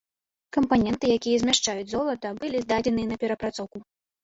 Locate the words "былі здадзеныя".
2.41-3.07